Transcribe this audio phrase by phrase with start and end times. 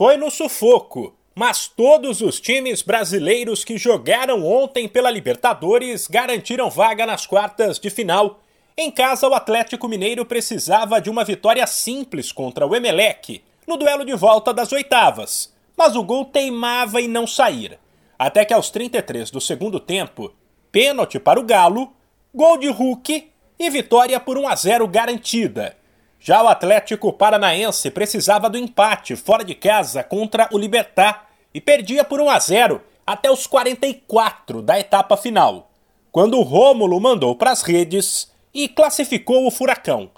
[0.00, 7.04] Foi no sufoco, mas todos os times brasileiros que jogaram ontem pela Libertadores garantiram vaga
[7.04, 8.38] nas quartas de final.
[8.76, 14.04] Em casa, o Atlético Mineiro precisava de uma vitória simples contra o Emelec no duelo
[14.04, 17.76] de volta das oitavas, mas o gol teimava em não sair.
[18.16, 20.32] Até que aos 33 do segundo tempo,
[20.70, 21.92] pênalti para o Galo,
[22.32, 25.76] gol de Hulk e vitória por 1 a 0 garantida.
[26.20, 32.04] Já o Atlético Paranaense precisava do empate fora de casa contra o Libertar e perdia
[32.04, 35.70] por 1 a 0 até os 44 da etapa final,
[36.12, 40.10] quando o Rômulo mandou para as redes e classificou o Furacão.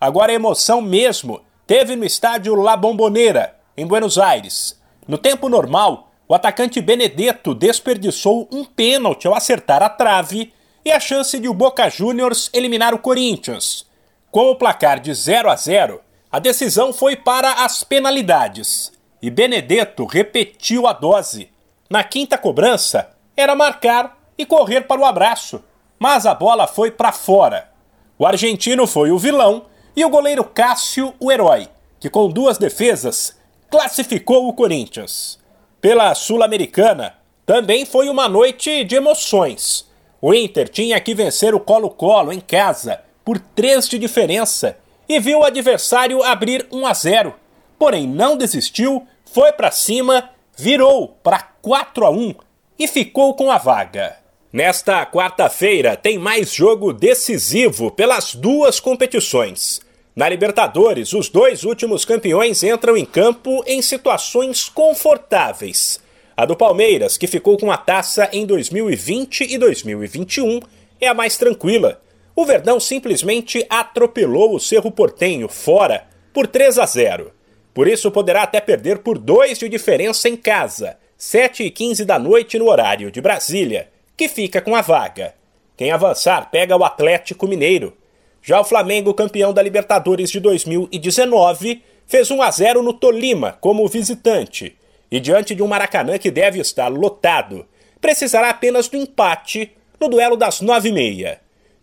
[0.00, 4.80] Agora a emoção mesmo teve no estádio La Bombonera, em Buenos Aires.
[5.06, 10.52] No tempo normal, o atacante Benedetto desperdiçou um pênalti ao acertar a trave
[10.84, 13.86] e a chance de o Boca Juniors eliminar o Corinthians.
[14.32, 16.00] Com o placar de 0 a 0,
[16.30, 21.50] a decisão foi para as penalidades e Benedetto repetiu a dose.
[21.90, 25.62] Na quinta cobrança, era marcar e correr para o abraço,
[25.98, 27.70] mas a bola foi para fora.
[28.18, 31.68] O argentino foi o vilão e o goleiro Cássio o herói,
[32.00, 33.36] que com duas defesas
[33.70, 35.38] classificou o Corinthians.
[35.78, 39.86] Pela Sul-Americana, também foi uma noite de emoções.
[40.22, 44.76] O Inter tinha que vencer o Colo-Colo em casa por 3 de diferença
[45.08, 47.34] e viu o adversário abrir 1 a 0.
[47.78, 52.34] Porém, não desistiu, foi para cima, virou para 4 a 1
[52.78, 54.16] e ficou com a vaga.
[54.52, 59.80] Nesta quarta-feira tem mais jogo decisivo pelas duas competições.
[60.14, 66.00] Na Libertadores, os dois últimos campeões entram em campo em situações confortáveis.
[66.36, 70.60] A do Palmeiras, que ficou com a taça em 2020 e 2021,
[71.00, 71.98] é a mais tranquila
[72.34, 77.32] o Verdão simplesmente atropelou o Cerro Portenho fora por 3 a 0.
[77.74, 82.18] Por isso poderá até perder por 2 de diferença em casa, 7 e 15 da
[82.18, 85.34] noite no horário de Brasília, que fica com a vaga.
[85.76, 87.96] Quem avançar pega o Atlético Mineiro.
[88.42, 93.86] Já o Flamengo, campeão da Libertadores de 2019, fez 1 a 0 no Tolima como
[93.88, 94.76] visitante.
[95.10, 97.66] E diante de um Maracanã que deve estar lotado,
[98.00, 101.41] precisará apenas do empate no duelo das 9h30.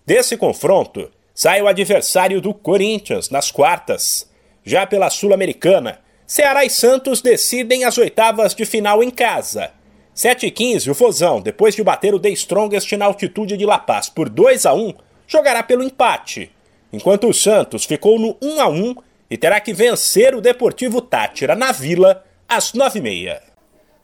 [0.09, 4.27] Desse confronto, sai o adversário do Corinthians nas quartas.
[4.63, 9.69] Já pela Sul-Americana, Ceará e Santos decidem as oitavas de final em casa.
[10.15, 13.77] 7 e 15, o Fozão, depois de bater o The Strongest na altitude de La
[13.77, 14.95] Paz por 2 a 1,
[15.27, 16.51] jogará pelo empate,
[16.91, 18.95] enquanto o Santos ficou no 1 a 1
[19.29, 23.39] e terá que vencer o Deportivo Tátira na Vila às 9h30.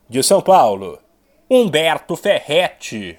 [0.07, 0.99] De São Paulo,
[1.49, 3.17] Humberto Ferretti.